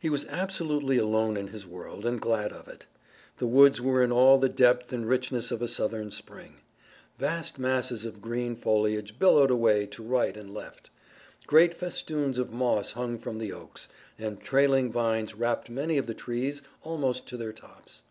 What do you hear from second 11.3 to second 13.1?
Great festoons of moss